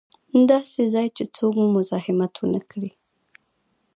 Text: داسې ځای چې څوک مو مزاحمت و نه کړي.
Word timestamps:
داسې 0.49 0.81
ځای 0.93 1.07
چې 1.17 1.23
څوک 1.35 1.53
مو 1.61 1.67
مزاحمت 1.75 2.33
و 2.37 2.43
نه 2.53 2.61
کړي. 2.69 2.91